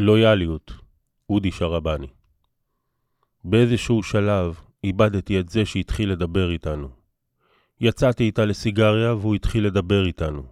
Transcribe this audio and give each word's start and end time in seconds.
לויאליות, 0.00 0.72
אודי 1.30 1.52
שרבני. 1.52 2.06
באיזשהו 3.44 4.02
שלב 4.02 4.60
איבדתי 4.84 5.40
את 5.40 5.48
זה 5.48 5.66
שהתחיל 5.66 6.12
לדבר 6.12 6.50
איתנו. 6.50 6.88
יצאתי 7.80 8.24
איתה 8.24 8.44
לסיגריה 8.44 9.14
והוא 9.14 9.34
התחיל 9.34 9.66
לדבר 9.66 10.06
איתנו. 10.06 10.42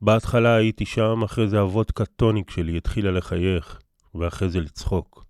בהתחלה 0.00 0.54
הייתי 0.54 0.86
שם, 0.86 1.22
אחרי 1.24 1.48
זה 1.48 1.60
הוודקה 1.60 2.04
טוניק 2.04 2.50
שלי 2.50 2.76
התחילה 2.76 3.10
לחייך, 3.10 3.80
ואחרי 4.14 4.48
זה 4.48 4.60
לצחוק. 4.60 5.24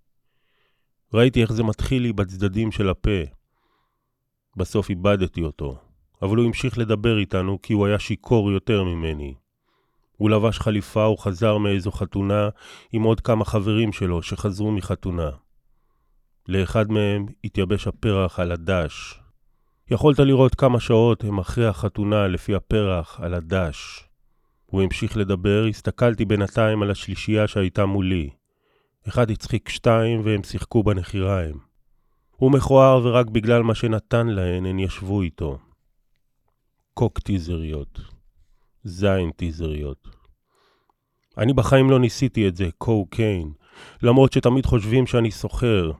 ראיתי 1.13 1.41
איך 1.41 1.53
זה 1.53 1.63
מתחיל 1.63 2.01
לי 2.01 2.13
בצדדים 2.13 2.71
של 2.71 2.89
הפה. 2.89 3.21
בסוף 4.57 4.89
איבדתי 4.89 5.43
אותו, 5.43 5.77
אבל 6.21 6.37
הוא 6.37 6.45
המשיך 6.45 6.77
לדבר 6.77 7.19
איתנו 7.19 7.61
כי 7.61 7.73
הוא 7.73 7.85
היה 7.85 7.99
שיכור 7.99 8.51
יותר 8.51 8.83
ממני. 8.83 9.33
הוא 10.17 10.29
לבש 10.29 10.59
חליפה 10.59 11.07
וחזר 11.07 11.57
מאיזו 11.57 11.91
חתונה 11.91 12.49
עם 12.91 13.03
עוד 13.03 13.21
כמה 13.21 13.45
חברים 13.45 13.93
שלו 13.93 14.21
שחזרו 14.21 14.71
מחתונה. 14.71 15.29
לאחד 16.47 16.91
מהם 16.91 17.25
התייבש 17.43 17.87
הפרח 17.87 18.39
על 18.39 18.51
הדש. 18.51 19.19
יכולת 19.91 20.19
לראות 20.19 20.55
כמה 20.55 20.79
שעות 20.79 21.23
הם 21.23 21.39
אחרי 21.39 21.67
החתונה 21.67 22.27
לפי 22.27 22.55
הפרח 22.55 23.19
על 23.19 23.33
הדש. 23.33 24.03
הוא 24.65 24.81
המשיך 24.81 25.17
לדבר, 25.17 25.65
הסתכלתי 25.69 26.25
בינתיים 26.25 26.81
על 26.81 26.91
השלישייה 26.91 27.47
שהייתה 27.47 27.85
מולי. 27.85 28.29
אחד 29.07 29.31
הצחיק 29.31 29.69
שתיים 29.69 30.21
והם 30.23 30.43
שיחקו 30.43 30.83
בנחיריים. 30.83 31.57
הוא 32.35 32.51
מכוער 32.51 33.05
ורק 33.05 33.25
בגלל 33.25 33.63
מה 33.63 33.75
שנתן 33.75 34.27
להן 34.27 34.65
הן 34.65 34.79
ישבו 34.79 35.21
איתו. 35.21 35.57
קוק 36.93 37.19
טיזריות. 37.19 38.12
זין 38.83 39.31
טיזריות. 39.31 40.07
אני 41.37 41.53
בחיים 41.53 41.89
לא 41.89 41.99
ניסיתי 41.99 42.47
את 42.47 42.55
זה, 42.55 42.69
קוקיין, 42.77 43.51
למרות 44.01 44.33
שתמיד 44.33 44.65
חושבים 44.65 45.07
שאני 45.07 45.31
סוחר. 45.31 45.91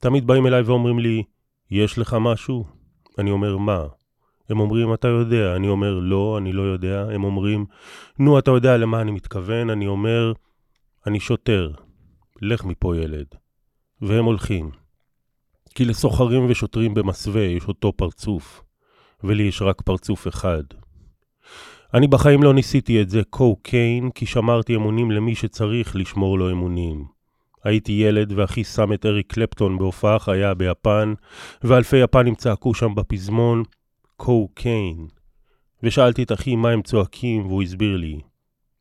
תמיד 0.00 0.26
באים 0.26 0.46
אליי 0.46 0.62
ואומרים 0.62 0.98
לי, 0.98 1.22
יש 1.70 1.98
לך 1.98 2.16
משהו? 2.20 2.64
אני 3.18 3.30
אומר, 3.30 3.56
מה? 3.56 3.86
הם 4.48 4.60
אומרים, 4.60 4.94
אתה 4.94 5.08
יודע. 5.08 5.56
אני 5.56 5.68
אומר, 5.68 5.98
לא, 5.98 6.38
אני 6.38 6.52
לא 6.52 6.62
יודע. 6.62 7.06
הם 7.14 7.24
אומרים, 7.24 7.66
נו, 8.18 8.38
אתה 8.38 8.50
יודע 8.50 8.76
למה 8.76 9.00
אני 9.00 9.10
מתכוון? 9.10 9.70
אני 9.70 9.86
אומר, 9.86 10.32
אני 11.06 11.20
שוטר. 11.20 11.70
לך 12.42 12.64
מפה, 12.64 12.96
ילד. 12.96 13.26
והם 14.00 14.24
הולכים. 14.24 14.70
כי 15.74 15.84
לסוחרים 15.84 16.46
ושוטרים 16.48 16.94
במסווה 16.94 17.42
יש 17.42 17.68
אותו 17.68 17.92
פרצוף, 17.92 18.62
ולי 19.24 19.42
יש 19.42 19.62
רק 19.62 19.82
פרצוף 19.82 20.28
אחד. 20.28 20.62
אני 21.94 22.06
בחיים 22.06 22.42
לא 22.42 22.54
ניסיתי 22.54 23.02
את 23.02 23.10
זה 23.10 23.22
קוקיין, 23.30 24.10
כי 24.10 24.26
שמרתי 24.26 24.76
אמונים 24.76 25.10
למי 25.10 25.34
שצריך 25.34 25.96
לשמור 25.96 26.38
לו 26.38 26.50
אמונים. 26.50 27.04
הייתי 27.64 27.92
ילד 27.92 28.32
ואחי 28.36 28.64
שם 28.64 28.92
את 28.92 29.06
אריק 29.06 29.32
קלפטון 29.32 29.78
בהופעה 29.78 30.18
חיה 30.18 30.54
ביפן, 30.54 31.14
ואלפי 31.62 31.96
יפנים 31.96 32.34
צעקו 32.34 32.74
שם 32.74 32.94
בפזמון 32.94 33.62
קוקיין. 34.16 35.06
ושאלתי 35.82 36.22
את 36.22 36.32
אחי 36.32 36.56
מה 36.56 36.70
הם 36.70 36.82
צועקים, 36.82 37.46
והוא 37.46 37.62
הסביר 37.62 37.96
לי, 37.96 38.20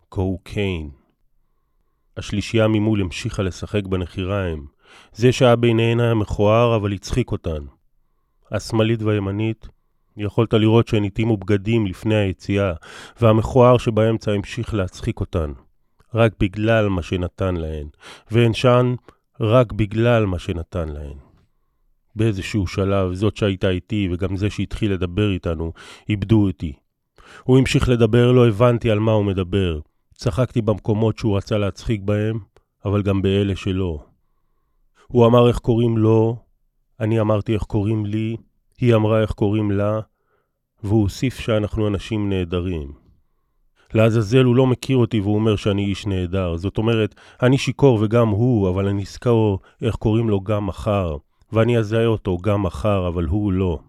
קוקיין. 0.09 0.89
השלישייה 2.17 2.67
ממול 2.67 3.01
המשיכה 3.01 3.43
לשחק 3.43 3.87
בנחיריים. 3.87 4.65
זה 5.13 5.31
שהיה 5.31 5.55
ביניהן 5.55 5.99
היה 5.99 6.13
מכוער, 6.13 6.75
אבל 6.75 6.93
הצחיק 6.93 7.31
אותן. 7.31 7.65
השמאלית 8.51 9.01
והימנית, 9.01 9.67
יכולת 10.17 10.53
לראות 10.53 10.87
שהן 10.87 11.03
התאימו 11.03 11.37
בגדים 11.37 11.87
לפני 11.87 12.15
היציאה, 12.15 12.73
והמכוער 13.21 13.77
שבאמצע 13.77 14.31
המשיך 14.31 14.73
להצחיק 14.73 15.19
אותן. 15.19 15.51
רק 16.13 16.33
בגלל 16.39 16.89
מה 16.89 17.01
שנתן 17.01 17.55
להן, 17.55 17.87
והן 18.31 18.53
שאן 18.53 18.95
רק 19.39 19.71
בגלל 19.71 20.25
מה 20.25 20.39
שנתן 20.39 20.89
להן. 20.89 21.17
באיזשהו 22.15 22.67
שלב, 22.67 23.13
זאת 23.13 23.37
שהייתה 23.37 23.69
איתי 23.69 24.09
וגם 24.11 24.35
זה 24.35 24.49
שהתחיל 24.49 24.93
לדבר 24.93 25.31
איתנו, 25.31 25.73
איבדו 26.09 26.47
אותי. 26.47 26.73
הוא 27.43 27.57
המשיך 27.57 27.89
לדבר, 27.89 28.31
לא 28.31 28.47
הבנתי 28.47 28.91
על 28.91 28.99
מה 28.99 29.11
הוא 29.11 29.25
מדבר. 29.25 29.79
צחקתי 30.13 30.61
במקומות 30.61 31.17
שהוא 31.17 31.37
רצה 31.37 31.57
להצחיק 31.57 32.01
בהם, 32.01 32.39
אבל 32.85 33.01
גם 33.01 33.21
באלה 33.21 33.55
שלא. 33.55 34.03
הוא 35.07 35.25
אמר 35.25 35.47
איך 35.47 35.57
קוראים 35.57 35.97
לו, 35.97 36.35
אני 36.99 37.19
אמרתי 37.19 37.53
איך 37.53 37.63
קוראים 37.63 38.05
לי, 38.05 38.37
היא 38.83 38.95
אמרה 38.95 39.21
איך 39.21 39.31
קוראים 39.31 39.71
לה, 39.71 39.99
והוא 40.83 41.01
הוסיף 41.01 41.39
שאנחנו 41.39 41.87
אנשים 41.87 42.29
נהדרים. 42.29 42.91
לעזאזל 43.93 44.43
הוא 44.43 44.55
לא 44.55 44.67
מכיר 44.67 44.97
אותי 44.97 45.19
והוא 45.19 45.35
אומר 45.35 45.55
שאני 45.55 45.85
איש 45.85 46.07
נהדר. 46.07 46.57
זאת 46.57 46.77
אומרת, 46.77 47.15
אני 47.41 47.57
שיכור 47.57 47.99
וגם 48.01 48.29
הוא, 48.29 48.69
אבל 48.69 48.87
אני 48.87 49.01
אזכור 49.01 49.59
איך 49.81 49.95
קוראים 49.95 50.29
לו 50.29 50.41
גם 50.41 50.67
מחר, 50.67 51.17
ואני 51.51 51.77
אזהה 51.77 52.05
אותו 52.05 52.37
גם 52.37 52.63
מחר, 52.63 53.07
אבל 53.07 53.25
הוא 53.25 53.53
לא. 53.53 53.79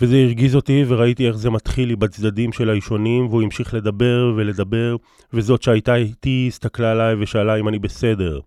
וזה 0.00 0.16
הרגיז 0.16 0.56
אותי 0.56 0.84
וראיתי 0.88 1.28
איך 1.28 1.36
זה 1.36 1.50
מתחיל 1.50 1.88
לי 1.88 1.96
בצדדים 1.96 2.52
של 2.52 2.70
האישונים 2.70 3.26
והוא 3.26 3.42
המשיך 3.42 3.74
לדבר 3.74 4.32
ולדבר 4.36 4.96
וזאת 5.32 5.62
שהייתה 5.62 5.94
איתי 5.94 6.44
הסתכלה 6.48 6.90
עליי 6.90 7.14
ושאלה 7.18 7.56
אם 7.56 7.68
אני 7.68 7.78
בסדר. 7.78 8.40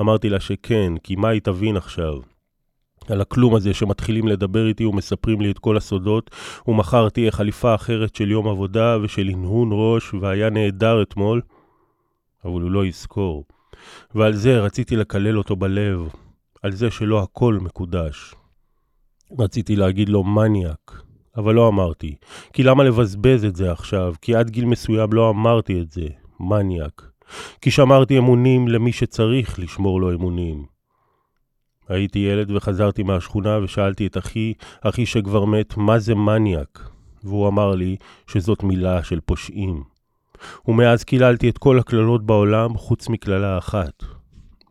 אמרתי 0.00 0.28
לה 0.28 0.40
שכן, 0.40 0.92
כי 1.02 1.16
מה 1.16 1.28
היא 1.28 1.40
תבין 1.40 1.76
עכשיו? 1.76 2.37
על 3.10 3.20
הכלום 3.20 3.54
הזה 3.54 3.74
שמתחילים 3.74 4.28
לדבר 4.28 4.66
איתי 4.66 4.84
ומספרים 4.84 5.40
לי 5.40 5.50
את 5.50 5.58
כל 5.58 5.76
הסודות, 5.76 6.30
ומחר 6.68 7.08
תהיה 7.08 7.30
חליפה 7.30 7.74
אחרת 7.74 8.14
של 8.16 8.30
יום 8.30 8.48
עבודה 8.48 8.96
ושל 9.02 9.28
הנהון 9.28 9.68
ראש, 9.72 10.14
והיה 10.14 10.50
נהדר 10.50 11.02
אתמול, 11.02 11.40
אבל 12.44 12.60
הוא 12.62 12.70
לא 12.70 12.86
יזכור. 12.86 13.44
ועל 14.14 14.32
זה 14.32 14.60
רציתי 14.60 14.96
לקלל 14.96 15.38
אותו 15.38 15.56
בלב, 15.56 16.08
על 16.62 16.72
זה 16.72 16.90
שלא 16.90 17.22
הכל 17.22 17.58
מקודש. 17.60 18.34
רציתי 19.38 19.76
להגיד 19.76 20.08
לו 20.08 20.24
מניאק, 20.24 21.02
אבל 21.36 21.54
לא 21.54 21.68
אמרתי. 21.68 22.14
כי 22.52 22.62
למה 22.62 22.84
לבזבז 22.84 23.44
את 23.44 23.56
זה 23.56 23.72
עכשיו? 23.72 24.14
כי 24.22 24.34
עד 24.34 24.50
גיל 24.50 24.64
מסוים 24.64 25.12
לא 25.12 25.30
אמרתי 25.30 25.80
את 25.80 25.90
זה, 25.90 26.06
מניאק. 26.40 27.10
כי 27.60 27.70
שמרתי 27.70 28.18
אמונים 28.18 28.68
למי 28.68 28.92
שצריך 28.92 29.58
לשמור 29.58 30.00
לו 30.00 30.12
אמונים. 30.12 30.77
הייתי 31.88 32.18
ילד 32.18 32.50
וחזרתי 32.50 33.02
מהשכונה 33.02 33.58
ושאלתי 33.62 34.06
את 34.06 34.16
אחי, 34.16 34.52
אחי 34.80 35.06
שכבר 35.06 35.44
מת, 35.44 35.76
מה 35.76 35.98
זה 35.98 36.14
מניאק? 36.14 36.90
והוא 37.24 37.48
אמר 37.48 37.74
לי 37.74 37.96
שזאת 38.26 38.62
מילה 38.62 39.02
של 39.02 39.20
פושעים. 39.20 39.82
ומאז 40.68 41.04
קיללתי 41.04 41.48
את 41.48 41.58
כל 41.58 41.78
הקללות 41.78 42.26
בעולם 42.26 42.76
חוץ 42.76 43.08
מקללה 43.08 43.58
אחת, 43.58 44.04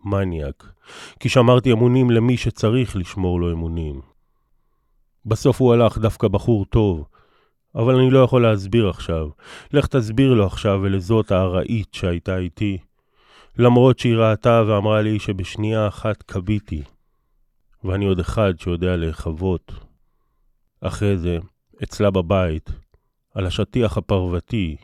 מניאק. 0.05 0.71
כי 1.19 1.29
שמרתי 1.29 1.71
אמונים 1.71 2.09
למי 2.09 2.37
שצריך 2.37 2.95
לשמור 2.95 3.39
לו 3.39 3.51
אמונים. 3.51 4.01
בסוף 5.25 5.61
הוא 5.61 5.73
הלך 5.73 5.97
דווקא 5.97 6.27
בחור 6.27 6.65
טוב, 6.65 7.05
אבל 7.75 7.95
אני 7.95 8.11
לא 8.11 8.19
יכול 8.19 8.41
להסביר 8.41 8.89
עכשיו. 8.89 9.27
לך 9.73 9.87
תסביר 9.87 10.33
לו 10.33 10.45
עכשיו 10.45 10.79
ולזאת 10.83 11.31
הארעית 11.31 11.87
שהייתה 11.93 12.37
איתי. 12.37 12.77
למרות 13.57 13.99
שהיא 13.99 14.15
ראתה 14.15 14.63
ואמרה 14.67 15.01
לי 15.01 15.19
שבשנייה 15.19 15.87
אחת 15.87 16.23
כביתי. 16.23 16.83
ואני 17.83 18.05
עוד 18.05 18.19
אחד 18.19 18.53
שיודע 18.59 18.95
להיחוות. 18.95 19.71
אחרי 20.81 21.17
זה, 21.17 21.37
אצלה 21.83 22.11
בבית, 22.11 22.69
על 23.33 23.45
השטיח 23.45 23.97
הפרוותי. 23.97 24.75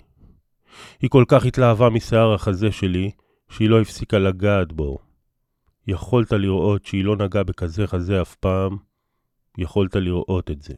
היא 1.01 1.09
כל 1.09 1.23
כך 1.27 1.45
התלהבה 1.45 1.89
משיער 1.89 2.33
החזה 2.33 2.71
שלי, 2.71 3.11
שהיא 3.49 3.69
לא 3.69 3.81
הפסיקה 3.81 4.19
לגעת 4.19 4.73
בו. 4.73 4.97
יכולת 5.87 6.31
לראות 6.31 6.85
שהיא 6.85 7.05
לא 7.05 7.15
נגעה 7.15 7.43
בכזה 7.43 7.87
חזה 7.87 8.21
אף 8.21 8.35
פעם, 8.35 8.77
יכולת 9.57 9.95
לראות 9.95 10.51
את 10.51 10.61
זה. 10.61 10.73